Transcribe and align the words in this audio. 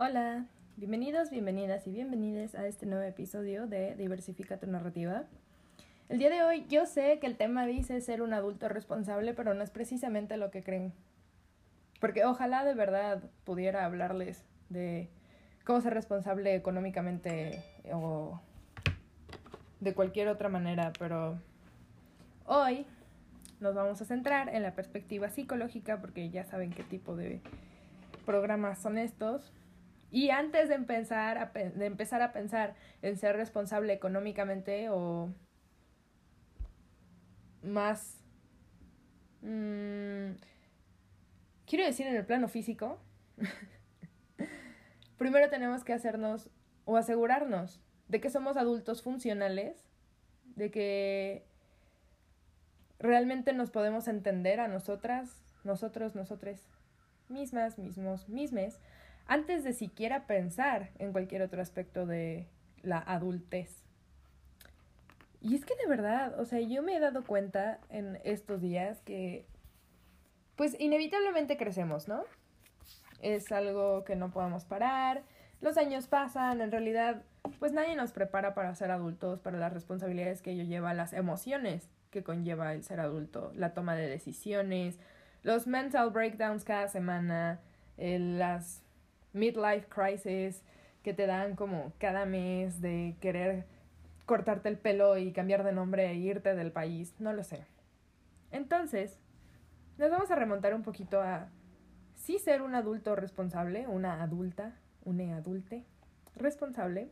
Hola, 0.00 0.46
bienvenidos, 0.76 1.28
bienvenidas 1.28 1.88
y 1.88 1.90
bienvenidas 1.90 2.54
a 2.54 2.68
este 2.68 2.86
nuevo 2.86 3.02
episodio 3.02 3.66
de 3.66 3.96
Diversifica 3.96 4.56
tu 4.56 4.68
narrativa. 4.68 5.24
El 6.08 6.20
día 6.20 6.30
de 6.30 6.44
hoy 6.44 6.64
yo 6.68 6.86
sé 6.86 7.18
que 7.18 7.26
el 7.26 7.36
tema 7.36 7.66
dice 7.66 8.00
ser 8.00 8.22
un 8.22 8.32
adulto 8.32 8.68
responsable, 8.68 9.34
pero 9.34 9.54
no 9.54 9.64
es 9.64 9.70
precisamente 9.70 10.36
lo 10.36 10.52
que 10.52 10.62
creen. 10.62 10.92
Porque 12.00 12.24
ojalá 12.24 12.64
de 12.64 12.74
verdad 12.74 13.24
pudiera 13.42 13.84
hablarles 13.84 14.44
de 14.68 15.08
cómo 15.64 15.80
ser 15.80 15.94
responsable 15.94 16.54
económicamente 16.54 17.60
o 17.92 18.40
de 19.80 19.94
cualquier 19.94 20.28
otra 20.28 20.48
manera, 20.48 20.92
pero 20.96 21.40
hoy 22.46 22.86
nos 23.58 23.74
vamos 23.74 24.00
a 24.00 24.04
centrar 24.04 24.48
en 24.54 24.62
la 24.62 24.76
perspectiva 24.76 25.28
psicológica 25.28 26.00
porque 26.00 26.30
ya 26.30 26.44
saben 26.44 26.70
qué 26.70 26.84
tipo 26.84 27.16
de 27.16 27.40
programas 28.24 28.78
son 28.78 28.96
estos. 28.96 29.52
Y 30.10 30.30
antes 30.30 30.68
de 30.68 30.74
empezar 30.74 31.38
a, 31.38 31.46
de 31.52 31.86
empezar 31.86 32.22
a 32.22 32.32
pensar 32.32 32.74
en 33.02 33.16
ser 33.16 33.36
responsable 33.36 33.92
económicamente 33.92 34.88
o 34.90 35.32
más... 37.62 38.24
Mmm, 39.42 40.32
quiero 41.66 41.84
decir 41.84 42.06
en 42.06 42.16
el 42.16 42.24
plano 42.24 42.48
físico, 42.48 42.98
primero 45.18 45.48
tenemos 45.50 45.84
que 45.84 45.92
hacernos 45.92 46.50
o 46.84 46.96
asegurarnos 46.96 47.80
de 48.08 48.20
que 48.20 48.30
somos 48.30 48.56
adultos 48.56 49.02
funcionales, 49.02 49.84
de 50.56 50.70
que 50.70 51.46
realmente 52.98 53.52
nos 53.52 53.70
podemos 53.70 54.08
entender 54.08 54.60
a 54.60 54.68
nosotras, 54.68 55.42
nosotros, 55.64 56.14
nosotres, 56.14 56.66
mismas, 57.28 57.78
mismos, 57.78 58.28
mismes, 58.28 58.80
antes 59.28 59.62
de 59.62 59.74
siquiera 59.74 60.26
pensar 60.26 60.90
en 60.98 61.12
cualquier 61.12 61.42
otro 61.42 61.62
aspecto 61.62 62.06
de 62.06 62.48
la 62.82 62.98
adultez. 62.98 63.84
Y 65.40 65.54
es 65.54 65.64
que 65.64 65.76
de 65.76 65.86
verdad, 65.86 66.38
o 66.40 66.44
sea, 66.44 66.60
yo 66.60 66.82
me 66.82 66.96
he 66.96 67.00
dado 67.00 67.24
cuenta 67.24 67.78
en 67.90 68.18
estos 68.24 68.60
días 68.60 69.00
que, 69.02 69.46
pues 70.56 70.74
inevitablemente 70.80 71.56
crecemos, 71.56 72.08
¿no? 72.08 72.24
Es 73.20 73.52
algo 73.52 74.04
que 74.04 74.16
no 74.16 74.30
podemos 74.30 74.64
parar, 74.64 75.22
los 75.60 75.76
años 75.76 76.06
pasan, 76.06 76.60
en 76.60 76.70
realidad, 76.70 77.22
pues 77.58 77.72
nadie 77.72 77.96
nos 77.96 78.12
prepara 78.12 78.54
para 78.54 78.74
ser 78.74 78.90
adultos, 78.90 79.40
para 79.40 79.58
las 79.58 79.72
responsabilidades 79.72 80.40
que 80.40 80.52
ello 80.52 80.64
lleva, 80.64 80.94
las 80.94 81.12
emociones 81.12 81.88
que 82.10 82.22
conlleva 82.22 82.72
el 82.72 82.82
ser 82.82 83.00
adulto, 83.00 83.52
la 83.54 83.74
toma 83.74 83.94
de 83.94 84.08
decisiones, 84.08 84.98
los 85.42 85.66
mental 85.66 86.10
breakdowns 86.10 86.64
cada 86.64 86.88
semana, 86.88 87.60
las 87.96 88.82
midlife 89.32 89.86
crisis 89.88 90.62
que 91.02 91.14
te 91.14 91.26
dan 91.26 91.56
como 91.56 91.92
cada 91.98 92.24
mes 92.24 92.80
de 92.80 93.16
querer 93.20 93.66
cortarte 94.26 94.68
el 94.68 94.78
pelo 94.78 95.16
y 95.16 95.32
cambiar 95.32 95.64
de 95.64 95.72
nombre 95.72 96.10
e 96.10 96.14
irte 96.14 96.54
del 96.54 96.72
país, 96.72 97.14
no 97.18 97.32
lo 97.32 97.44
sé. 97.44 97.64
Entonces, 98.50 99.18
nos 99.96 100.10
vamos 100.10 100.30
a 100.30 100.36
remontar 100.36 100.74
un 100.74 100.82
poquito 100.82 101.20
a 101.20 101.48
sí 102.14 102.38
ser 102.38 102.62
un 102.62 102.74
adulto 102.74 103.16
responsable, 103.16 103.86
una 103.86 104.22
adulta, 104.22 104.76
una 105.04 105.36
adulte 105.36 105.84
responsable, 106.36 107.10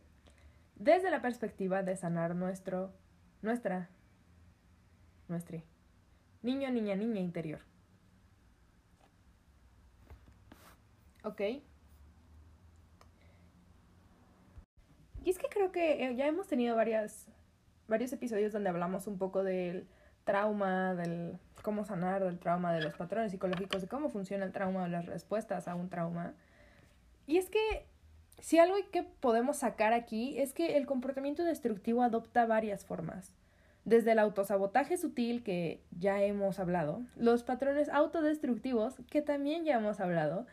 desde 0.75 1.09
la 1.09 1.21
perspectiva 1.21 1.81
de 1.81 1.95
sanar 1.95 2.35
nuestro, 2.35 2.93
nuestra 3.41 3.89
nuestro 5.27 5.61
niño, 6.41 6.69
niña, 6.71 6.95
niña 6.95 7.19
interior. 7.19 7.59
¿Ok? 11.23 11.41
Y 15.27 15.29
es 15.29 15.39
que 15.39 15.49
creo 15.49 15.73
que 15.73 16.05
eh, 16.05 16.15
ya 16.15 16.25
hemos 16.25 16.47
tenido 16.47 16.73
varias, 16.77 17.27
varios 17.89 18.13
episodios 18.13 18.53
donde 18.53 18.69
hablamos 18.69 19.07
un 19.07 19.17
poco 19.17 19.43
del 19.43 19.85
trauma, 20.23 20.95
del 20.95 21.37
cómo 21.63 21.83
sanar 21.83 22.23
del 22.23 22.39
trauma, 22.39 22.71
de 22.71 22.81
los 22.81 22.95
patrones 22.95 23.33
psicológicos, 23.33 23.81
de 23.81 23.89
cómo 23.89 24.07
funciona 24.07 24.45
el 24.45 24.53
trauma, 24.53 24.85
de 24.85 24.89
las 24.89 25.05
respuestas 25.05 25.67
a 25.67 25.75
un 25.75 25.89
trauma. 25.89 26.33
Y 27.25 27.35
es 27.35 27.49
que 27.49 27.59
si 28.39 28.57
algo 28.57 28.77
que 28.89 29.03
podemos 29.03 29.57
sacar 29.57 29.91
aquí 29.91 30.39
es 30.39 30.53
que 30.53 30.77
el 30.77 30.85
comportamiento 30.85 31.43
destructivo 31.43 32.03
adopta 32.03 32.45
varias 32.45 32.85
formas 32.85 33.33
desde 33.83 34.13
el 34.13 34.19
autosabotaje 34.19 34.95
sutil 34.95 35.43
que 35.43 35.81
ya 35.91 36.21
hemos 36.23 36.57
hablado, 36.57 37.01
los 37.17 37.43
patrones 37.43 37.89
autodestructivos 37.89 38.95
que 39.09 39.21
también 39.21 39.65
ya 39.65 39.75
hemos 39.75 39.99
hablado, 39.99 40.45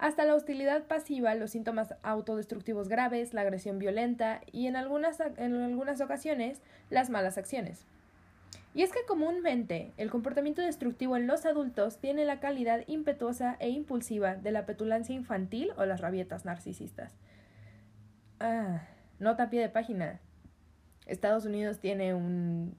hasta 0.00 0.24
la 0.24 0.34
hostilidad 0.34 0.84
pasiva, 0.84 1.34
los 1.34 1.50
síntomas 1.50 1.94
autodestructivos 2.02 2.88
graves, 2.88 3.34
la 3.34 3.42
agresión 3.42 3.78
violenta 3.78 4.40
y 4.50 4.66
en 4.66 4.74
algunas, 4.74 5.20
en 5.20 5.54
algunas 5.54 6.00
ocasiones 6.00 6.62
las 6.88 7.10
malas 7.10 7.36
acciones. 7.36 7.84
Y 8.72 8.82
es 8.82 8.92
que 8.92 9.04
comúnmente 9.06 9.92
el 9.98 10.10
comportamiento 10.10 10.62
destructivo 10.62 11.18
en 11.18 11.26
los 11.26 11.44
adultos 11.44 11.98
tiene 11.98 12.24
la 12.24 12.40
calidad 12.40 12.82
impetuosa 12.86 13.56
e 13.60 13.68
impulsiva 13.68 14.36
de 14.36 14.52
la 14.52 14.64
petulancia 14.64 15.14
infantil 15.14 15.70
o 15.76 15.84
las 15.84 16.00
rabietas 16.00 16.46
narcisistas. 16.46 17.12
Ah, 18.38 18.86
nota 19.18 19.44
a 19.44 19.50
pie 19.50 19.60
de 19.60 19.68
página. 19.68 20.18
Estados 21.04 21.44
Unidos 21.44 21.78
tiene 21.78 22.14
un 22.14 22.74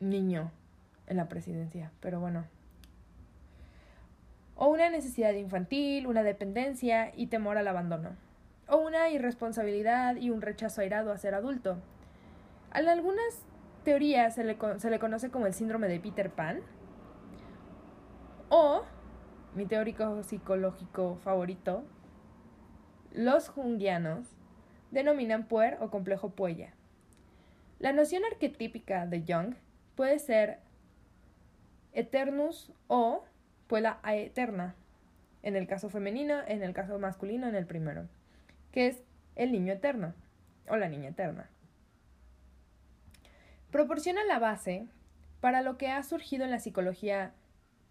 niño 0.00 0.50
en 1.06 1.16
la 1.16 1.28
presidencia, 1.28 1.92
pero 2.00 2.18
bueno. 2.18 2.44
O 4.64 4.68
una 4.68 4.88
necesidad 4.90 5.32
infantil, 5.32 6.06
una 6.06 6.22
dependencia 6.22 7.10
y 7.16 7.26
temor 7.26 7.58
al 7.58 7.66
abandono. 7.66 8.10
O 8.68 8.76
una 8.76 9.08
irresponsabilidad 9.08 10.14
y 10.14 10.30
un 10.30 10.40
rechazo 10.40 10.82
airado 10.82 11.10
a 11.10 11.18
ser 11.18 11.34
adulto. 11.34 11.78
A 12.70 12.78
algunas 12.78 13.42
teorías 13.82 14.36
se 14.36 14.44
le, 14.44 14.56
se 14.76 14.88
le 14.88 15.00
conoce 15.00 15.30
como 15.32 15.48
el 15.48 15.52
síndrome 15.52 15.88
de 15.88 15.98
Peter 15.98 16.30
Pan. 16.30 16.60
O, 18.50 18.84
mi 19.56 19.66
teórico 19.66 20.22
psicológico 20.22 21.16
favorito, 21.16 21.82
los 23.10 23.48
jungianos 23.48 24.28
denominan 24.92 25.48
puer 25.48 25.78
o 25.80 25.90
complejo 25.90 26.30
puella. 26.30 26.72
La 27.80 27.92
noción 27.92 28.22
arquetípica 28.30 29.06
de 29.06 29.24
Jung 29.26 29.56
puede 29.96 30.20
ser 30.20 30.60
eternus 31.92 32.72
o 32.86 33.24
puela 33.66 33.98
aeterna, 34.02 34.74
en 35.42 35.56
el 35.56 35.66
caso 35.66 35.88
femenino, 35.90 36.40
en 36.46 36.62
el 36.62 36.72
caso 36.72 36.98
masculino, 36.98 37.48
en 37.48 37.54
el 37.54 37.66
primero, 37.66 38.08
que 38.70 38.86
es 38.86 39.02
el 39.34 39.52
niño 39.52 39.72
eterno 39.72 40.14
o 40.68 40.76
la 40.76 40.88
niña 40.88 41.10
eterna. 41.10 41.50
Proporciona 43.70 44.24
la 44.24 44.38
base 44.38 44.86
para 45.40 45.62
lo 45.62 45.78
que 45.78 45.88
ha 45.88 46.02
surgido 46.02 46.44
en 46.44 46.50
la 46.50 46.60
psicología 46.60 47.32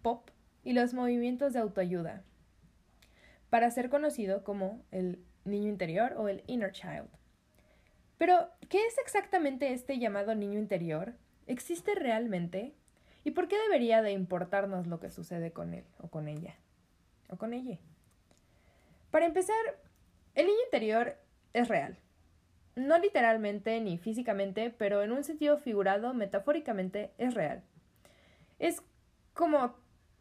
pop 0.00 0.30
y 0.64 0.72
los 0.72 0.94
movimientos 0.94 1.52
de 1.52 1.58
autoayuda, 1.58 2.22
para 3.50 3.70
ser 3.70 3.90
conocido 3.90 4.44
como 4.44 4.82
el 4.90 5.22
niño 5.44 5.68
interior 5.68 6.14
o 6.16 6.28
el 6.28 6.42
inner 6.46 6.72
child. 6.72 7.08
Pero, 8.16 8.48
¿qué 8.68 8.86
es 8.86 8.96
exactamente 8.98 9.72
este 9.72 9.98
llamado 9.98 10.34
niño 10.34 10.58
interior? 10.58 11.14
¿Existe 11.46 11.94
realmente? 11.94 12.74
¿Y 13.24 13.32
por 13.32 13.48
qué 13.48 13.56
debería 13.58 14.02
de 14.02 14.12
importarnos 14.12 14.86
lo 14.86 15.00
que 15.00 15.10
sucede 15.10 15.52
con 15.52 15.74
él 15.74 15.84
o 15.98 16.08
con 16.08 16.28
ella? 16.28 16.56
O 17.28 17.36
con 17.36 17.52
ella. 17.52 17.78
Para 19.10 19.26
empezar, 19.26 19.56
el 20.34 20.46
niño 20.46 20.58
interior 20.64 21.16
es 21.52 21.68
real. 21.68 21.98
No 22.74 22.98
literalmente 22.98 23.78
ni 23.80 23.98
físicamente, 23.98 24.70
pero 24.70 25.02
en 25.02 25.12
un 25.12 25.24
sentido 25.24 25.58
figurado, 25.58 26.14
metafóricamente, 26.14 27.12
es 27.18 27.34
real. 27.34 27.62
Es 28.58 28.82
como, 29.34 29.76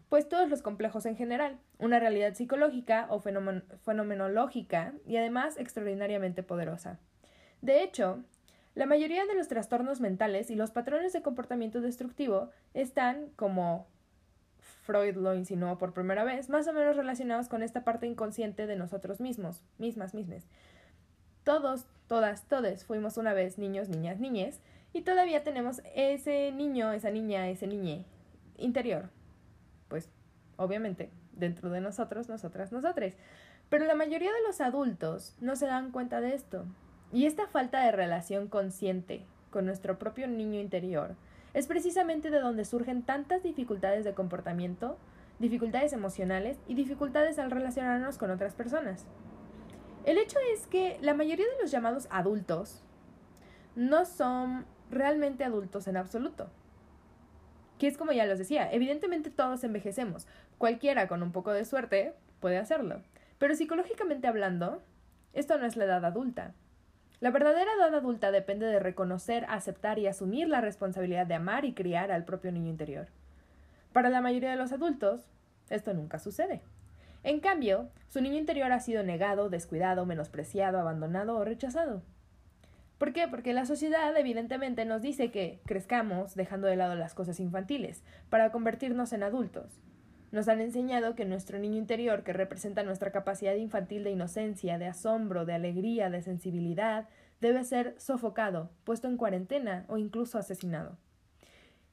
pues, 0.09 0.27
todos 0.27 0.49
los 0.49 0.61
complejos 0.61 1.05
en 1.05 1.15
general, 1.15 1.59
una 1.79 1.99
realidad 1.99 2.33
psicológica 2.33 3.07
o 3.09 3.19
fenomenológica 3.21 4.93
y 5.05 5.15
además 5.17 5.57
extraordinariamente 5.57 6.43
poderosa. 6.43 6.99
De 7.61 7.83
hecho, 7.83 8.23
la 8.73 8.85
mayoría 8.85 9.25
de 9.25 9.35
los 9.35 9.47
trastornos 9.47 9.99
mentales 9.99 10.49
y 10.49 10.55
los 10.55 10.71
patrones 10.71 11.13
de 11.13 11.21
comportamiento 11.21 11.81
destructivo 11.81 12.49
están, 12.73 13.27
como 13.35 13.87
Freud 14.83 15.15
lo 15.15 15.35
insinuó 15.35 15.77
por 15.77 15.93
primera 15.93 16.23
vez, 16.23 16.49
más 16.49 16.67
o 16.67 16.73
menos 16.73 16.95
relacionados 16.95 17.49
con 17.49 17.63
esta 17.63 17.83
parte 17.83 18.07
inconsciente 18.07 18.67
de 18.67 18.75
nosotros 18.75 19.19
mismos, 19.19 19.61
mismas, 19.77 20.13
mismes. 20.13 20.45
Todos, 21.43 21.85
todas, 22.07 22.47
todes 22.47 22.85
fuimos 22.85 23.17
una 23.17 23.33
vez 23.33 23.57
niños, 23.57 23.89
niñas, 23.89 24.19
niñes, 24.19 24.59
y 24.93 25.01
todavía 25.01 25.43
tenemos 25.43 25.81
ese 25.95 26.51
niño, 26.51 26.91
esa 26.91 27.11
niña, 27.11 27.49
ese 27.49 27.67
niñe 27.67 28.05
interior. 28.57 29.09
Pues, 29.87 30.09
obviamente, 30.57 31.09
dentro 31.33 31.69
de 31.69 31.81
nosotros, 31.81 32.29
nosotras, 32.29 32.71
nosotres. 32.71 33.15
Pero 33.69 33.85
la 33.85 33.95
mayoría 33.95 34.31
de 34.31 34.43
los 34.45 34.61
adultos 34.61 35.35
no 35.39 35.55
se 35.55 35.65
dan 35.65 35.91
cuenta 35.91 36.21
de 36.21 36.35
esto. 36.35 36.65
Y 37.13 37.25
esta 37.25 37.47
falta 37.47 37.83
de 37.83 37.91
relación 37.91 38.47
consciente 38.47 39.25
con 39.49 39.65
nuestro 39.65 39.99
propio 39.99 40.27
niño 40.27 40.59
interior 40.59 41.15
es 41.53 41.67
precisamente 41.67 42.29
de 42.29 42.39
donde 42.39 42.63
surgen 42.63 43.03
tantas 43.03 43.43
dificultades 43.43 44.05
de 44.05 44.13
comportamiento, 44.13 44.97
dificultades 45.39 45.91
emocionales 45.91 46.57
y 46.67 46.75
dificultades 46.75 47.37
al 47.39 47.51
relacionarnos 47.51 48.17
con 48.17 48.31
otras 48.31 48.55
personas. 48.55 49.05
El 50.05 50.17
hecho 50.17 50.37
es 50.53 50.67
que 50.67 50.97
la 51.01 51.13
mayoría 51.13 51.45
de 51.45 51.61
los 51.61 51.69
llamados 51.69 52.07
adultos 52.09 52.81
no 53.75 54.05
son 54.05 54.65
realmente 54.89 55.43
adultos 55.43 55.87
en 55.87 55.97
absoluto. 55.97 56.49
Que 57.77 57.87
es 57.87 57.97
como 57.97 58.11
ya 58.13 58.25
los 58.25 58.39
decía, 58.39 58.71
evidentemente 58.71 59.29
todos 59.29 59.63
envejecemos. 59.63 60.27
Cualquiera 60.57 61.07
con 61.07 61.23
un 61.23 61.31
poco 61.31 61.51
de 61.51 61.65
suerte 61.65 62.13
puede 62.39 62.57
hacerlo. 62.57 63.01
Pero 63.37 63.55
psicológicamente 63.55 64.27
hablando, 64.27 64.81
esto 65.33 65.57
no 65.57 65.65
es 65.65 65.75
la 65.75 65.85
edad 65.85 66.05
adulta. 66.05 66.53
La 67.21 67.29
verdadera 67.29 67.71
edad 67.77 67.93
adulta 67.93 68.31
depende 68.31 68.65
de 68.65 68.79
reconocer, 68.79 69.45
aceptar 69.47 69.99
y 69.99 70.07
asumir 70.07 70.49
la 70.49 70.59
responsabilidad 70.59 71.27
de 71.27 71.35
amar 71.35 71.65
y 71.65 71.73
criar 71.73 72.11
al 72.11 72.25
propio 72.25 72.51
niño 72.51 72.71
interior. 72.71 73.09
Para 73.93 74.09
la 74.09 74.21
mayoría 74.21 74.49
de 74.49 74.57
los 74.57 74.71
adultos, 74.71 75.21
esto 75.69 75.93
nunca 75.93 76.17
sucede. 76.17 76.63
En 77.23 77.39
cambio, 77.39 77.89
su 78.07 78.21
niño 78.21 78.39
interior 78.39 78.71
ha 78.71 78.79
sido 78.79 79.03
negado, 79.03 79.49
descuidado, 79.49 80.07
menospreciado, 80.07 80.79
abandonado 80.79 81.37
o 81.37 81.45
rechazado. 81.45 82.01
¿Por 82.97 83.13
qué? 83.13 83.27
Porque 83.27 83.53
la 83.53 83.67
sociedad 83.67 84.17
evidentemente 84.17 84.83
nos 84.85 85.03
dice 85.03 85.29
que 85.29 85.59
crezcamos 85.67 86.33
dejando 86.33 86.65
de 86.65 86.75
lado 86.75 86.95
las 86.95 87.13
cosas 87.13 87.39
infantiles 87.39 88.03
para 88.31 88.51
convertirnos 88.51 89.13
en 89.13 89.21
adultos. 89.21 89.79
Nos 90.31 90.47
han 90.47 90.61
enseñado 90.61 91.13
que 91.13 91.25
nuestro 91.25 91.59
niño 91.59 91.77
interior, 91.77 92.23
que 92.23 92.31
representa 92.31 92.83
nuestra 92.83 93.11
capacidad 93.11 93.55
infantil 93.55 94.03
de 94.05 94.11
inocencia, 94.11 94.77
de 94.77 94.87
asombro, 94.87 95.45
de 95.45 95.53
alegría, 95.53 96.09
de 96.09 96.21
sensibilidad, 96.21 97.09
debe 97.41 97.65
ser 97.65 97.95
sofocado, 97.97 98.69
puesto 98.85 99.09
en 99.09 99.17
cuarentena 99.17 99.85
o 99.89 99.97
incluso 99.97 100.37
asesinado. 100.37 100.97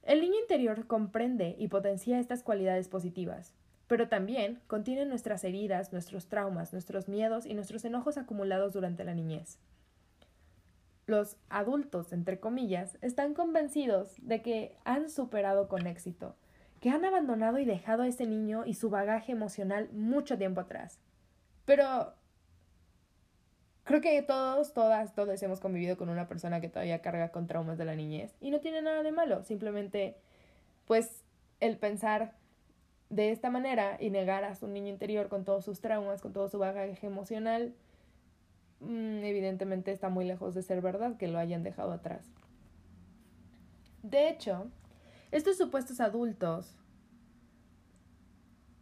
El 0.04 0.20
niño 0.20 0.38
interior 0.40 0.86
comprende 0.86 1.56
y 1.58 1.68
potencia 1.68 2.20
estas 2.20 2.44
cualidades 2.44 2.88
positivas, 2.88 3.54
pero 3.88 4.08
también 4.08 4.60
contiene 4.68 5.04
nuestras 5.04 5.42
heridas, 5.42 5.92
nuestros 5.92 6.28
traumas, 6.28 6.72
nuestros 6.72 7.08
miedos 7.08 7.44
y 7.44 7.54
nuestros 7.54 7.84
enojos 7.84 8.18
acumulados 8.18 8.72
durante 8.72 9.04
la 9.04 9.14
niñez. 9.14 9.58
Los 11.06 11.36
adultos, 11.48 12.12
entre 12.12 12.38
comillas, 12.38 12.98
están 13.00 13.34
convencidos 13.34 14.14
de 14.18 14.42
que 14.42 14.76
han 14.84 15.10
superado 15.10 15.66
con 15.66 15.86
éxito, 15.86 16.36
que 16.80 16.90
han 16.90 17.04
abandonado 17.04 17.58
y 17.58 17.64
dejado 17.64 18.02
a 18.02 18.08
ese 18.08 18.26
niño 18.26 18.64
y 18.66 18.74
su 18.74 18.90
bagaje 18.90 19.32
emocional 19.32 19.88
mucho 19.92 20.38
tiempo 20.38 20.60
atrás. 20.60 20.98
Pero 21.64 22.14
creo 23.84 24.00
que 24.00 24.22
todos, 24.22 24.72
todas, 24.74 25.14
todos 25.14 25.42
hemos 25.42 25.60
convivido 25.60 25.96
con 25.96 26.08
una 26.08 26.28
persona 26.28 26.60
que 26.60 26.68
todavía 26.68 27.00
carga 27.00 27.30
con 27.30 27.46
traumas 27.46 27.78
de 27.78 27.84
la 27.84 27.96
niñez 27.96 28.34
y 28.40 28.50
no 28.50 28.60
tiene 28.60 28.82
nada 28.82 29.02
de 29.02 29.12
malo, 29.12 29.42
simplemente 29.42 30.16
pues 30.86 31.24
el 31.60 31.76
pensar 31.78 32.34
de 33.10 33.30
esta 33.30 33.50
manera 33.50 33.96
y 34.00 34.10
negar 34.10 34.44
a 34.44 34.54
su 34.54 34.68
niño 34.68 34.88
interior 34.88 35.28
con 35.28 35.44
todos 35.44 35.64
sus 35.64 35.80
traumas, 35.80 36.20
con 36.20 36.32
todo 36.32 36.48
su 36.48 36.58
bagaje 36.58 37.06
emocional, 37.06 37.74
mm, 38.80 39.24
evidentemente 39.24 39.92
está 39.92 40.08
muy 40.08 40.24
lejos 40.26 40.54
de 40.54 40.62
ser 40.62 40.80
verdad 40.80 41.16
que 41.16 41.28
lo 41.28 41.38
hayan 41.38 41.62
dejado 41.62 41.92
atrás. 41.92 42.30
De 44.02 44.28
hecho, 44.28 44.66
estos 45.30 45.56
supuestos 45.56 46.00
adultos 46.00 46.74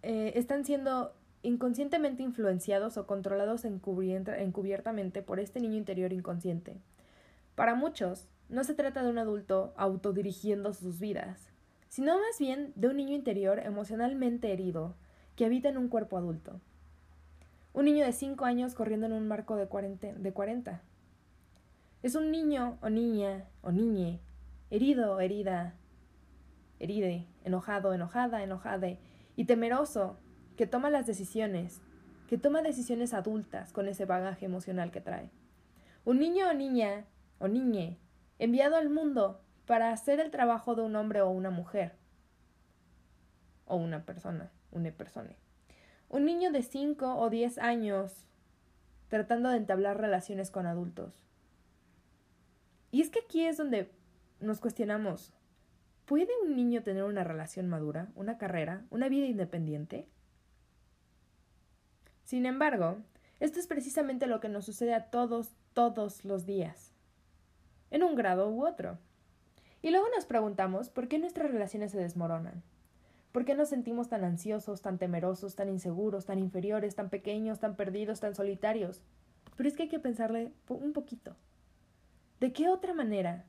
eh, 0.03 0.33
están 0.37 0.65
siendo 0.65 1.13
inconscientemente 1.43 2.23
influenciados 2.23 2.97
o 2.97 3.07
controlados 3.07 3.65
encubiertamente 3.65 5.23
por 5.23 5.41
este 5.41 5.61
niño 5.61 5.77
interior 5.77 6.13
inconsciente. 6.13 6.77
Para 7.55 7.75
muchos, 7.75 8.29
no 8.49 8.65
se 8.65 8.75
trata 8.75 9.03
de 9.03 9.11
un 9.11 9.19
adulto 9.19 9.73
autodirigiendo 9.77 10.73
sus 10.73 11.01
vidas, 11.01 11.51
sino 11.89 12.17
más 12.17 12.39
bien 12.39 12.73
de 12.77 12.89
un 12.89 12.97
niño 12.97 13.15
interior 13.15 13.61
emocionalmente 13.61 14.53
herido 14.53 14.95
que 15.35 15.45
habita 15.45 15.69
en 15.69 15.79
un 15.79 15.89
cuerpo 15.89 16.19
adulto. 16.19 16.61
Un 17.75 17.85
niño 17.85 18.05
de 18.05 18.13
5 18.13 18.45
años 18.45 18.75
corriendo 18.75 19.07
en 19.07 19.13
un 19.13 19.29
marco 19.29 19.57
de 19.57 19.67
40, 19.67 20.15
de 20.15 20.33
40. 20.33 20.83
Es 22.03 22.15
un 22.15 22.31
niño 22.31 22.79
o 22.81 22.89
niña 22.89 23.45
o 23.63 23.71
niñe, 23.71 24.21
herido 24.71 25.15
o 25.15 25.21
herida, 25.21 25.75
heride, 26.79 27.27
enojado, 27.45 27.93
enojada, 27.95 28.43
enojade, 28.43 28.99
y 29.37 29.45
temeroso, 29.45 30.19
que 30.57 30.67
toma 30.67 30.91
las 30.91 31.07
decisiones, 31.07 31.81
que 32.29 32.39
toma 32.39 32.63
decisiones 32.63 33.15
adultas 33.15 33.73
con 33.73 33.89
ese 33.89 34.05
bagaje 34.07 34.47
emocional 34.47 34.91
que 34.91 35.01
trae. 35.01 35.31
Un 36.05 36.19
niño 36.19 36.49
o 36.49 36.55
niña, 36.55 37.05
o 37.39 37.49
niñe, 37.49 37.99
enviado 38.39 38.77
al 38.77 38.91
mundo 38.91 39.41
para 39.67 39.91
hacer 39.91 40.21
el 40.21 40.31
trabajo 40.31 40.75
de 40.75 40.83
un 40.83 40.97
hombre 40.97 41.21
o 41.21 41.31
una 41.31 41.51
mujer, 41.51 41.95
o 43.67 43.77
una 43.77 44.05
persona, 44.05 44.51
una 44.71 44.91
persona. 44.93 45.35
Un 46.09 46.25
niño 46.25 46.53
de 46.53 46.63
5 46.63 47.17
o 47.17 47.31
10 47.31 47.59
años 47.59 48.27
tratando 49.09 49.51
de 49.51 49.57
entablar 49.57 50.01
relaciones 50.01 50.51
con 50.51 50.67
adultos. 50.67 51.25
Y 52.91 53.03
es 53.03 53.11
que 53.11 53.21
aquí 53.21 53.45
es 53.45 53.57
donde 53.57 53.91
nos 54.41 54.61
cuestionamos, 54.61 55.33
¿Puede 56.07 56.31
un 56.45 56.55
niño 56.55 56.85
tener 56.85 57.03
una 57.03 57.25
relación 57.25 57.69
madura, 57.69 58.13
una 58.15 58.39
carrera, 58.39 58.85
una 58.91 59.09
vida 59.09 59.27
independiente? 59.27 60.07
Sin 62.23 62.47
embargo, 62.47 62.99
esto 63.41 63.59
es 63.59 63.67
precisamente 63.67 64.29
lo 64.29 64.39
que 64.39 64.49
nos 64.49 64.65
sucede 64.65 64.95
a 64.95 65.11
todos, 65.11 65.51
todos 65.75 66.25
los 66.25 66.47
días, 66.47 66.93
en 67.91 68.05
un 68.05 68.15
grado 68.15 68.49
u 68.51 68.65
otro. 68.65 68.99
Y 69.83 69.91
luego 69.91 70.07
nos 70.15 70.27
preguntamos 70.27 70.91
por 70.91 71.09
qué 71.09 71.19
nuestras 71.19 71.51
relaciones 71.51 71.91
se 71.91 71.99
desmoronan. 71.99 72.63
¿Por 73.33 73.45
qué 73.45 73.57
nos 73.57 73.69
sentimos 73.69 74.09
tan 74.09 74.23
ansiosos, 74.23 74.83
tan 74.83 74.99
temerosos, 74.99 75.57
tan 75.57 75.69
inseguros, 75.69 76.25
tan 76.25 76.39
inferiores, 76.39 76.95
tan 76.95 77.11
pequeños, 77.11 77.59
tan 77.59 77.75
perdidos, 77.75 78.21
tan 78.21 78.37
solitarios? 78.37 79.03
Pero 79.57 79.69
es 79.69 79.75
que 79.75 79.85
hay 79.85 79.89
que 79.89 79.99
pensarle 79.99 80.53
un 80.69 80.93
poquito. 80.93 81.35
¿De 82.39 82.53
qué 82.53 82.69
otra 82.69 82.95
manera 82.95 83.45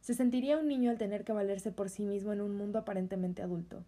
se 0.00 0.14
sentiría 0.14 0.58
un 0.58 0.68
niño 0.68 0.90
al 0.90 0.98
tener 0.98 1.24
que 1.24 1.32
valerse 1.32 1.72
por 1.72 1.90
sí 1.90 2.04
mismo 2.04 2.32
en 2.32 2.40
un 2.40 2.56
mundo 2.56 2.78
aparentemente 2.78 3.42
adulto, 3.42 3.84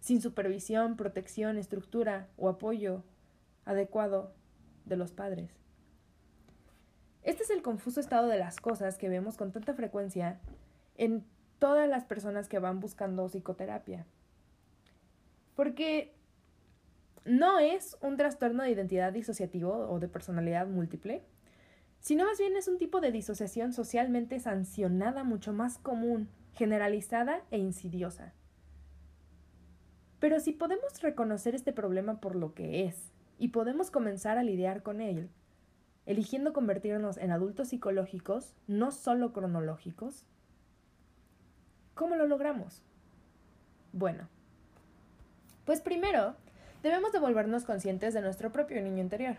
sin 0.00 0.20
supervisión, 0.20 0.96
protección, 0.96 1.56
estructura 1.56 2.28
o 2.36 2.48
apoyo 2.48 3.02
adecuado 3.64 4.32
de 4.84 4.96
los 4.96 5.12
padres. 5.12 5.50
Este 7.22 7.42
es 7.42 7.50
el 7.50 7.62
confuso 7.62 8.00
estado 8.00 8.28
de 8.28 8.38
las 8.38 8.60
cosas 8.60 8.98
que 8.98 9.08
vemos 9.08 9.36
con 9.36 9.50
tanta 9.50 9.72
frecuencia 9.72 10.38
en 10.96 11.24
todas 11.58 11.88
las 11.88 12.04
personas 12.04 12.48
que 12.48 12.58
van 12.58 12.80
buscando 12.80 13.26
psicoterapia. 13.26 14.04
Porque 15.56 16.14
no 17.24 17.58
es 17.58 17.96
un 18.02 18.18
trastorno 18.18 18.62
de 18.62 18.70
identidad 18.70 19.12
disociativo 19.12 19.88
o 19.88 19.98
de 19.98 20.08
personalidad 20.08 20.66
múltiple, 20.66 21.22
sino 22.04 22.26
más 22.26 22.38
bien 22.38 22.54
es 22.54 22.68
un 22.68 22.76
tipo 22.76 23.00
de 23.00 23.10
disociación 23.10 23.72
socialmente 23.72 24.38
sancionada 24.38 25.24
mucho 25.24 25.54
más 25.54 25.78
común, 25.78 26.28
generalizada 26.52 27.40
e 27.50 27.56
insidiosa. 27.56 28.34
Pero 30.20 30.38
si 30.38 30.52
podemos 30.52 31.00
reconocer 31.00 31.54
este 31.54 31.72
problema 31.72 32.20
por 32.20 32.36
lo 32.36 32.52
que 32.52 32.84
es 32.84 33.10
y 33.38 33.48
podemos 33.48 33.90
comenzar 33.90 34.36
a 34.36 34.42
lidiar 34.42 34.82
con 34.82 35.00
él, 35.00 35.30
eligiendo 36.04 36.52
convertirnos 36.52 37.16
en 37.16 37.30
adultos 37.30 37.68
psicológicos, 37.68 38.54
no 38.66 38.90
solo 38.90 39.32
cronológicos, 39.32 40.26
¿cómo 41.94 42.16
lo 42.16 42.26
logramos? 42.26 42.82
Bueno, 43.94 44.28
pues 45.64 45.80
primero 45.80 46.36
debemos 46.82 47.12
de 47.12 47.20
volvernos 47.20 47.64
conscientes 47.64 48.12
de 48.12 48.20
nuestro 48.20 48.52
propio 48.52 48.82
niño 48.82 49.00
interior. 49.00 49.38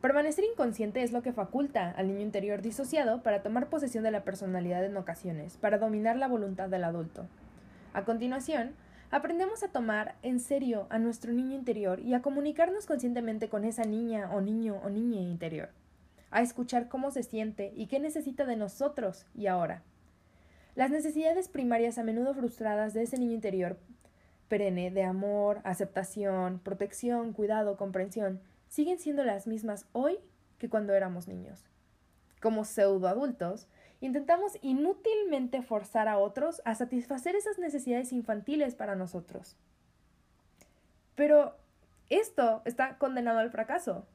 Permanecer 0.00 0.44
inconsciente 0.44 1.02
es 1.02 1.12
lo 1.12 1.22
que 1.22 1.32
faculta 1.32 1.90
al 1.90 2.08
niño 2.08 2.20
interior 2.20 2.60
disociado 2.60 3.22
para 3.22 3.42
tomar 3.42 3.68
posesión 3.68 4.04
de 4.04 4.10
la 4.10 4.24
personalidad 4.24 4.84
en 4.84 4.96
ocasiones, 4.96 5.56
para 5.56 5.78
dominar 5.78 6.16
la 6.16 6.28
voluntad 6.28 6.68
del 6.68 6.84
adulto. 6.84 7.26
A 7.94 8.04
continuación, 8.04 8.74
aprendemos 9.10 9.62
a 9.62 9.68
tomar 9.68 10.16
en 10.22 10.38
serio 10.38 10.86
a 10.90 10.98
nuestro 10.98 11.32
niño 11.32 11.54
interior 11.54 12.00
y 12.00 12.12
a 12.12 12.20
comunicarnos 12.20 12.86
conscientemente 12.86 13.48
con 13.48 13.64
esa 13.64 13.84
niña 13.84 14.30
o 14.34 14.42
niño 14.42 14.80
o 14.84 14.90
niña 14.90 15.22
interior, 15.22 15.70
a 16.30 16.42
escuchar 16.42 16.88
cómo 16.88 17.10
se 17.10 17.22
siente 17.22 17.72
y 17.74 17.86
qué 17.86 17.98
necesita 17.98 18.44
de 18.44 18.56
nosotros 18.56 19.26
y 19.34 19.46
ahora. 19.46 19.82
Las 20.74 20.90
necesidades 20.90 21.48
primarias 21.48 21.96
a 21.96 22.04
menudo 22.04 22.34
frustradas 22.34 22.92
de 22.92 23.02
ese 23.02 23.18
niño 23.18 23.32
interior 23.32 23.78
perenne 24.48 24.90
de 24.90 25.04
amor, 25.04 25.60
aceptación, 25.64 26.58
protección, 26.58 27.32
cuidado, 27.32 27.78
comprensión, 27.78 28.40
siguen 28.68 28.98
siendo 28.98 29.24
las 29.24 29.46
mismas 29.46 29.86
hoy 29.92 30.18
que 30.58 30.68
cuando 30.68 30.94
éramos 30.94 31.28
niños. 31.28 31.64
Como 32.40 32.64
pseudoadultos, 32.64 33.66
intentamos 34.00 34.58
inútilmente 34.62 35.62
forzar 35.62 36.08
a 36.08 36.18
otros 36.18 36.62
a 36.64 36.74
satisfacer 36.74 37.34
esas 37.34 37.58
necesidades 37.58 38.12
infantiles 38.12 38.74
para 38.74 38.94
nosotros. 38.94 39.56
Pero 41.14 41.56
esto 42.10 42.62
está 42.64 42.98
condenado 42.98 43.38
al 43.38 43.50
fracaso, 43.50 44.06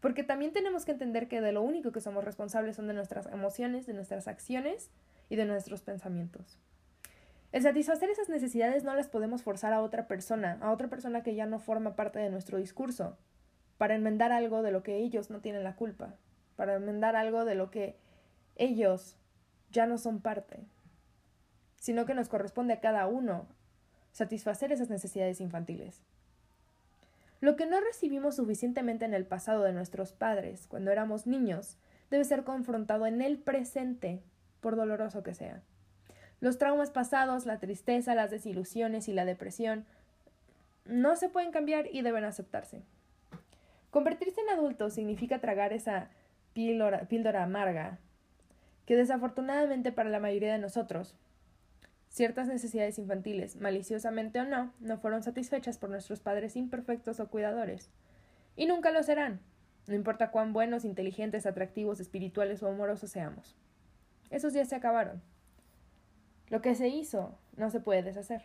porque 0.00 0.24
también 0.24 0.52
tenemos 0.52 0.84
que 0.84 0.92
entender 0.92 1.28
que 1.28 1.40
de 1.40 1.52
lo 1.52 1.62
único 1.62 1.92
que 1.92 2.00
somos 2.00 2.24
responsables 2.24 2.76
son 2.76 2.88
de 2.88 2.94
nuestras 2.94 3.26
emociones, 3.26 3.86
de 3.86 3.94
nuestras 3.94 4.28
acciones 4.28 4.90
y 5.28 5.36
de 5.36 5.44
nuestros 5.44 5.82
pensamientos. 5.82 6.58
El 7.52 7.62
satisfacer 7.62 8.10
esas 8.10 8.28
necesidades 8.28 8.84
no 8.84 8.94
las 8.94 9.08
podemos 9.08 9.42
forzar 9.42 9.72
a 9.72 9.82
otra 9.82 10.06
persona, 10.08 10.58
a 10.60 10.72
otra 10.72 10.88
persona 10.88 11.22
que 11.22 11.34
ya 11.34 11.46
no 11.46 11.58
forma 11.58 11.96
parte 11.96 12.18
de 12.18 12.30
nuestro 12.30 12.58
discurso. 12.58 13.16
Para 13.78 13.94
enmendar 13.94 14.32
algo 14.32 14.62
de 14.62 14.72
lo 14.72 14.82
que 14.82 14.96
ellos 14.96 15.30
no 15.30 15.40
tienen 15.40 15.64
la 15.64 15.76
culpa, 15.76 16.14
para 16.56 16.74
enmendar 16.74 17.16
algo 17.16 17.44
de 17.44 17.54
lo 17.54 17.70
que 17.70 17.96
ellos 18.56 19.16
ya 19.70 19.86
no 19.86 19.98
son 19.98 20.20
parte, 20.20 20.64
sino 21.76 22.06
que 22.06 22.14
nos 22.14 22.28
corresponde 22.28 22.74
a 22.74 22.80
cada 22.80 23.06
uno 23.06 23.46
satisfacer 24.12 24.72
esas 24.72 24.88
necesidades 24.88 25.40
infantiles. 25.40 26.02
Lo 27.40 27.56
que 27.56 27.66
no 27.66 27.80
recibimos 27.80 28.36
suficientemente 28.36 29.04
en 29.04 29.12
el 29.12 29.26
pasado 29.26 29.62
de 29.62 29.72
nuestros 29.72 30.12
padres 30.12 30.66
cuando 30.68 30.90
éramos 30.90 31.26
niños 31.26 31.76
debe 32.10 32.24
ser 32.24 32.44
confrontado 32.44 33.06
en 33.06 33.20
el 33.20 33.38
presente, 33.38 34.22
por 34.60 34.74
doloroso 34.74 35.22
que 35.22 35.34
sea. 35.34 35.62
Los 36.40 36.58
traumas 36.58 36.90
pasados, 36.90 37.46
la 37.46 37.58
tristeza, 37.58 38.14
las 38.14 38.30
desilusiones 38.30 39.08
y 39.08 39.12
la 39.12 39.24
depresión 39.24 39.84
no 40.86 41.16
se 41.16 41.28
pueden 41.28 41.50
cambiar 41.50 41.86
y 41.92 42.02
deben 42.02 42.24
aceptarse. 42.24 42.82
Convertirse 43.96 44.42
en 44.42 44.50
adulto 44.50 44.90
significa 44.90 45.38
tragar 45.38 45.72
esa 45.72 46.10
píldora, 46.52 47.42
amarga 47.42 47.98
que 48.84 48.94
desafortunadamente 48.94 49.90
para 49.90 50.10
la 50.10 50.20
mayoría 50.20 50.52
de 50.52 50.58
nosotros 50.58 51.16
Ciertas 52.10 52.46
necesidades 52.46 52.98
infantiles, 52.98 53.56
maliciosamente 53.56 54.38
o 54.38 54.44
no, 54.44 54.74
no 54.80 54.98
fueron 54.98 55.22
satisfechas 55.22 55.78
por 55.78 55.88
nuestros 55.88 56.20
padres 56.20 56.56
imperfectos 56.56 57.20
o 57.20 57.30
cuidadores. 57.30 57.88
Y 58.54 58.66
nunca 58.66 58.90
lo 58.90 59.02
serán, 59.02 59.40
no 59.86 59.94
importa 59.94 60.30
cuán 60.30 60.52
buenos, 60.52 60.84
inteligentes, 60.84 61.46
atractivos, 61.46 61.98
espirituales 61.98 62.62
o 62.62 62.68
amorosos 62.68 63.10
seamos. 63.10 63.56
Esos 64.28 64.52
días 64.52 64.68
se 64.68 64.76
acabaron. 64.76 65.22
Lo 66.50 66.60
que 66.60 66.74
se 66.74 66.88
hizo 66.88 67.38
no 67.56 67.70
se 67.70 67.80
puede 67.80 68.02
deshacer. 68.02 68.42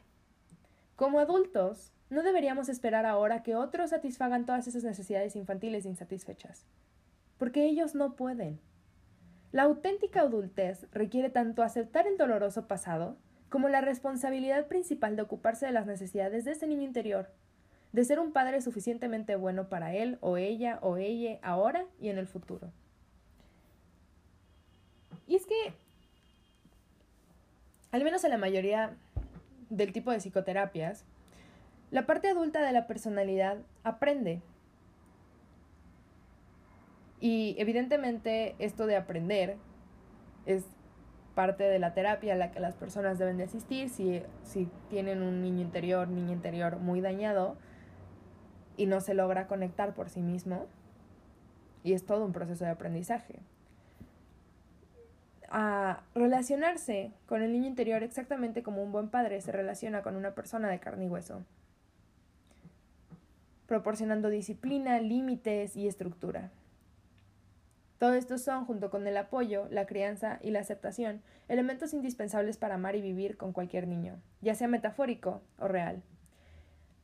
Como 0.95 1.19
adultos, 1.19 1.91
no 2.11 2.23
deberíamos 2.23 2.67
esperar 2.67 3.05
ahora 3.05 3.41
que 3.41 3.55
otros 3.55 3.91
satisfagan 3.91 4.45
todas 4.45 4.67
esas 4.67 4.83
necesidades 4.83 5.37
infantiles 5.37 5.85
insatisfechas, 5.85 6.65
porque 7.37 7.65
ellos 7.65 7.95
no 7.95 8.17
pueden. 8.17 8.59
La 9.53 9.63
auténtica 9.63 10.21
adultez 10.21 10.85
requiere 10.91 11.29
tanto 11.29 11.63
aceptar 11.63 12.07
el 12.07 12.17
doloroso 12.17 12.67
pasado 12.67 13.17
como 13.47 13.69
la 13.69 13.79
responsabilidad 13.79 14.67
principal 14.67 15.15
de 15.15 15.21
ocuparse 15.21 15.65
de 15.65 15.71
las 15.71 15.85
necesidades 15.85 16.43
de 16.43 16.51
ese 16.51 16.67
niño 16.67 16.83
interior, 16.83 17.29
de 17.93 18.03
ser 18.03 18.19
un 18.19 18.33
padre 18.33 18.61
suficientemente 18.61 19.37
bueno 19.37 19.69
para 19.69 19.93
él 19.95 20.17
o 20.19 20.35
ella 20.35 20.79
o 20.81 20.97
ella 20.97 21.39
ahora 21.41 21.85
y 21.97 22.09
en 22.09 22.17
el 22.17 22.27
futuro. 22.27 22.73
Y 25.27 25.35
es 25.37 25.45
que, 25.45 25.73
al 27.91 28.03
menos 28.03 28.25
en 28.25 28.31
la 28.31 28.37
mayoría 28.37 28.97
del 29.69 29.93
tipo 29.93 30.11
de 30.11 30.19
psicoterapias, 30.19 31.05
la 31.91 32.05
parte 32.05 32.29
adulta 32.29 32.61
de 32.61 32.71
la 32.71 32.87
personalidad 32.87 33.57
aprende. 33.83 34.41
Y 37.19 37.55
evidentemente 37.59 38.55
esto 38.59 38.87
de 38.87 38.95
aprender 38.95 39.57
es 40.45 40.65
parte 41.35 41.63
de 41.63 41.79
la 41.79 41.93
terapia 41.93 42.33
a 42.33 42.37
la 42.37 42.51
que 42.51 42.59
las 42.59 42.75
personas 42.75 43.19
deben 43.19 43.37
de 43.37 43.43
asistir 43.43 43.89
si, 43.89 44.23
si 44.43 44.69
tienen 44.89 45.21
un 45.21 45.41
niño 45.41 45.61
interior, 45.61 46.07
niño 46.07 46.33
interior 46.33 46.77
muy 46.77 47.01
dañado 47.01 47.57
y 48.77 48.85
no 48.85 49.01
se 49.01 49.13
logra 49.13 49.47
conectar 49.47 49.93
por 49.93 50.09
sí 50.09 50.21
mismo. 50.21 50.67
Y 51.83 51.93
es 51.93 52.05
todo 52.05 52.25
un 52.25 52.31
proceso 52.31 52.63
de 52.63 52.71
aprendizaje. 52.71 53.39
A 55.49 56.03
relacionarse 56.15 57.11
con 57.25 57.41
el 57.41 57.51
niño 57.51 57.67
interior 57.67 58.01
exactamente 58.01 58.63
como 58.63 58.81
un 58.81 58.93
buen 58.93 59.09
padre 59.09 59.41
se 59.41 59.51
relaciona 59.51 60.01
con 60.01 60.15
una 60.15 60.33
persona 60.33 60.69
de 60.69 60.79
carne 60.79 61.05
y 61.05 61.09
hueso, 61.09 61.43
proporcionando 63.71 64.29
disciplina, 64.29 64.99
límites 64.99 65.77
y 65.77 65.87
estructura. 65.87 66.51
Todo 67.99 68.15
esto 68.15 68.37
son, 68.37 68.65
junto 68.65 68.89
con 68.89 69.07
el 69.07 69.15
apoyo, 69.15 69.65
la 69.69 69.85
crianza 69.85 70.39
y 70.41 70.51
la 70.51 70.59
aceptación, 70.59 71.21
elementos 71.47 71.93
indispensables 71.93 72.57
para 72.57 72.75
amar 72.75 72.97
y 72.97 73.01
vivir 73.01 73.37
con 73.37 73.53
cualquier 73.53 73.87
niño, 73.87 74.19
ya 74.41 74.55
sea 74.55 74.67
metafórico 74.67 75.41
o 75.57 75.69
real. 75.69 76.03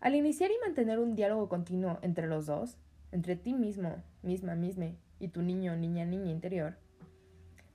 Al 0.02 0.16
iniciar 0.16 0.52
y 0.52 0.60
mantener 0.60 1.00
un 1.00 1.16
diálogo 1.16 1.48
continuo 1.48 2.00
entre 2.02 2.28
los 2.28 2.48
dos, 2.48 2.76
entre 3.14 3.38
ti 3.38 3.54
mismo, 3.54 4.04
misma, 4.22 4.56
misma, 4.56 4.88
y 5.22 5.30
tu 5.30 5.44
niño, 5.44 5.78
niña, 5.78 6.04
niña 6.04 6.32
interior, 6.32 6.76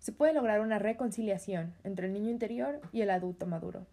se 0.01 0.13
puede 0.13 0.35
lograr 0.35 0.61
una 0.61 0.79
reconciliación 0.79 1.73
entre 1.83 2.09
el 2.09 2.13
niño 2.13 2.29
interior 2.29 2.83
y 2.93 3.01
el 3.01 3.09
adulto 3.09 3.47
maduro. 3.47 3.87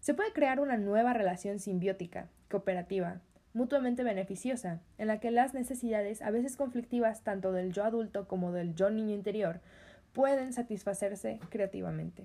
Se 0.00 0.12
puede 0.12 0.32
crear 0.32 0.58
una 0.58 0.76
nueva 0.76 1.12
relación 1.12 1.60
simbiótica, 1.60 2.26
cooperativa, 2.50 3.20
mutuamente 3.54 4.02
beneficiosa, 4.02 4.80
en 4.98 5.06
la 5.06 5.20
que 5.20 5.30
las 5.30 5.54
necesidades, 5.54 6.20
a 6.20 6.30
veces 6.30 6.56
conflictivas 6.56 7.22
tanto 7.22 7.52
del 7.52 7.72
yo 7.72 7.84
adulto 7.84 8.26
como 8.28 8.52
del 8.52 8.74
yo 8.74 8.90
niño 8.90 9.14
interior, 9.14 9.60
pueden 10.12 10.52
satisfacerse 10.52 11.40
creativamente. 11.48 12.24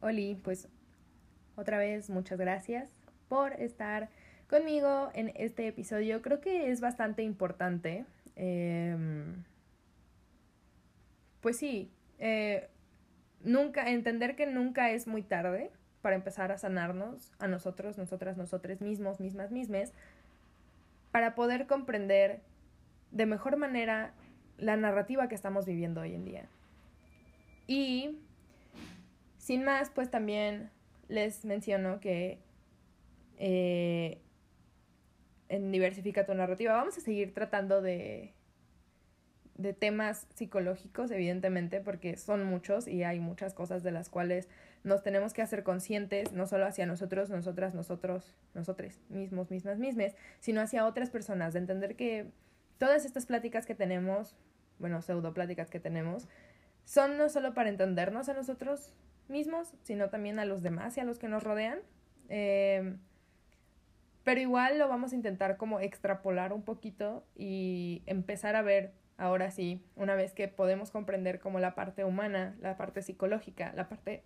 Oli, 0.00 0.36
pues 0.36 0.68
otra 1.56 1.78
vez 1.78 2.08
muchas 2.10 2.38
gracias 2.38 2.88
por 3.28 3.54
estar 3.54 4.08
conmigo 4.48 5.10
en 5.14 5.32
este 5.34 5.66
episodio. 5.66 6.22
Creo 6.22 6.40
que 6.40 6.70
es 6.70 6.80
bastante 6.80 7.24
importante. 7.24 8.06
Em, 8.36 9.42
pues 11.40 11.56
sí, 11.56 11.90
eh, 12.18 12.68
nunca, 13.46 13.88
entender 13.90 14.36
que 14.36 14.46
nunca 14.46 14.90
es 14.90 15.06
muy 15.06 15.22
tarde 15.22 15.70
para 16.02 16.16
empezar 16.16 16.52
a 16.52 16.58
sanarnos 16.58 17.32
a 17.38 17.48
nosotros, 17.48 17.96
nosotras, 17.96 18.36
nosotros 18.36 18.80
mismos, 18.80 19.20
mismas, 19.20 19.50
mismes, 19.50 19.92
para 21.12 21.34
poder 21.34 21.66
comprender 21.66 22.40
de 23.12 23.24
mejor 23.24 23.56
manera 23.56 24.12
la 24.58 24.76
narrativa 24.76 25.28
que 25.28 25.34
estamos 25.34 25.64
viviendo 25.64 26.02
hoy 26.02 26.14
en 26.14 26.24
día. 26.24 26.48
Y 27.66 28.18
sin 29.38 29.64
más, 29.64 29.90
pues 29.90 30.10
también 30.10 30.70
les 31.08 31.44
menciono 31.44 32.00
que 32.00 32.38
eh, 33.38 34.20
en 35.48 35.70
Diversifica 35.70 36.26
tu 36.26 36.34
narrativa 36.34 36.74
vamos 36.74 36.98
a 36.98 37.00
seguir 37.00 37.32
tratando 37.32 37.80
de 37.80 38.32
de 39.58 39.72
temas 39.72 40.26
psicológicos, 40.34 41.10
evidentemente, 41.10 41.80
porque 41.80 42.16
son 42.16 42.44
muchos 42.44 42.86
y 42.86 43.04
hay 43.04 43.20
muchas 43.20 43.54
cosas 43.54 43.82
de 43.82 43.90
las 43.90 44.10
cuales 44.10 44.48
nos 44.84 45.02
tenemos 45.02 45.32
que 45.32 45.42
hacer 45.42 45.62
conscientes, 45.62 46.32
no 46.32 46.46
solo 46.46 46.66
hacia 46.66 46.86
nosotros, 46.86 47.30
nosotras, 47.30 47.74
nosotros, 47.74 48.36
nosotros 48.54 49.00
mismos, 49.08 49.50
mismas, 49.50 49.78
mismes, 49.78 50.14
sino 50.40 50.60
hacia 50.60 50.86
otras 50.86 51.10
personas, 51.10 51.54
de 51.54 51.60
entender 51.60 51.96
que 51.96 52.30
todas 52.78 53.04
estas 53.04 53.26
pláticas 53.26 53.66
que 53.66 53.74
tenemos, 53.74 54.36
bueno, 54.78 55.00
pseudo 55.00 55.32
pláticas 55.32 55.70
que 55.70 55.80
tenemos, 55.80 56.28
son 56.84 57.16
no 57.16 57.28
solo 57.28 57.54
para 57.54 57.70
entendernos 57.70 58.28
a 58.28 58.34
nosotros 58.34 58.92
mismos, 59.28 59.72
sino 59.82 60.10
también 60.10 60.38
a 60.38 60.44
los 60.44 60.62
demás 60.62 60.96
y 60.96 61.00
a 61.00 61.04
los 61.04 61.18
que 61.18 61.28
nos 61.28 61.42
rodean. 61.42 61.78
Eh, 62.28 62.96
pero 64.26 64.40
igual 64.40 64.76
lo 64.76 64.88
vamos 64.88 65.12
a 65.12 65.14
intentar 65.14 65.56
como 65.56 65.78
extrapolar 65.78 66.52
un 66.52 66.64
poquito 66.64 67.24
y 67.36 68.02
empezar 68.06 68.56
a 68.56 68.62
ver 68.62 68.92
ahora 69.18 69.52
sí, 69.52 69.84
una 69.94 70.16
vez 70.16 70.34
que 70.34 70.48
podemos 70.48 70.90
comprender 70.90 71.38
como 71.38 71.60
la 71.60 71.76
parte 71.76 72.04
humana, 72.04 72.56
la 72.60 72.76
parte 72.76 73.02
psicológica, 73.02 73.72
la 73.76 73.88
parte 73.88 74.24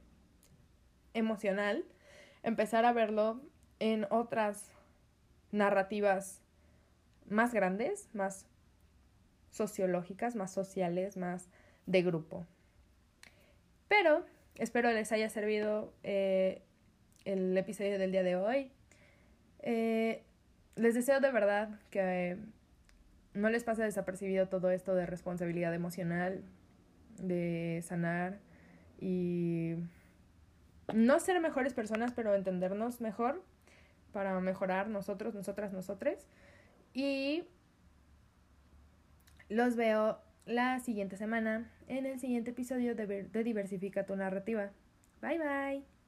emocional, 1.12 1.84
empezar 2.42 2.86
a 2.86 2.94
verlo 2.94 3.42
en 3.78 4.06
otras 4.08 4.70
narrativas 5.52 6.40
más 7.28 7.52
grandes, 7.52 8.08
más 8.14 8.46
sociológicas, 9.50 10.34
más 10.34 10.50
sociales, 10.50 11.18
más 11.18 11.50
de 11.84 12.00
grupo. 12.00 12.46
Pero 13.86 14.24
espero 14.54 14.90
les 14.92 15.12
haya 15.12 15.28
servido 15.28 15.92
eh, 16.04 16.62
el 17.26 17.54
episodio 17.54 17.98
del 17.98 18.12
día 18.12 18.22
de 18.22 18.36
hoy. 18.36 18.72
Eh, 19.60 20.24
les 20.76 20.94
deseo 20.94 21.20
de 21.20 21.30
verdad 21.30 21.78
que 21.90 22.38
no 23.34 23.50
les 23.50 23.64
pasa 23.64 23.84
desapercibido 23.84 24.48
todo 24.48 24.70
esto 24.70 24.94
de 24.94 25.06
responsabilidad 25.06 25.74
emocional, 25.74 26.42
de 27.18 27.80
sanar 27.84 28.38
y 28.98 29.76
no 30.92 31.20
ser 31.20 31.40
mejores 31.40 31.74
personas, 31.74 32.12
pero 32.12 32.34
entendernos 32.34 33.00
mejor 33.00 33.44
para 34.12 34.38
mejorar 34.40 34.88
nosotros, 34.88 35.34
nosotras, 35.34 35.72
nosotres. 35.72 36.26
Y 36.92 37.44
los 39.48 39.76
veo 39.76 40.20
la 40.46 40.80
siguiente 40.80 41.16
semana 41.16 41.70
en 41.86 42.06
el 42.06 42.18
siguiente 42.18 42.50
episodio 42.50 42.94
de, 42.94 43.06
de 43.06 43.44
Diversifica 43.44 44.04
tu 44.06 44.16
narrativa. 44.16 44.70
Bye 45.20 45.38
bye. 45.38 45.99